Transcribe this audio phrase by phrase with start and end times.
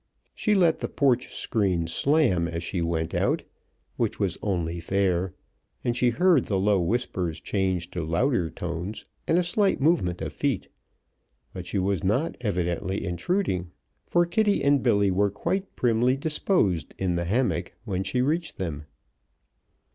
[0.33, 3.43] She let the porch screen slam as she went out
[3.97, 5.35] which was only fair
[5.83, 10.33] and she heard the low whispers change to louder tones, and a slight movement of
[10.33, 10.69] feet;
[11.53, 13.69] but she was not, evidently, intruding,
[14.03, 18.85] for Kitty and Billy were quite primly disposed in the hammock when she reached them.